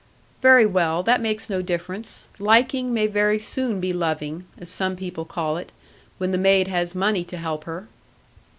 'Very 0.41 0.65
well; 0.65 1.03
that 1.03 1.21
makes 1.21 1.47
no 1.47 1.61
difference. 1.61 2.25
Liking 2.39 2.91
may 2.91 3.05
very 3.05 3.37
soon 3.37 3.79
be 3.79 3.93
loving 3.93 4.45
(as 4.57 4.67
some 4.67 4.95
people 4.95 5.25
call 5.25 5.57
it) 5.57 5.71
when 6.17 6.31
the 6.31 6.39
maid 6.39 6.67
has 6.67 6.95
money 6.95 7.23
to 7.25 7.37
help 7.37 7.65
her.' 7.65 7.85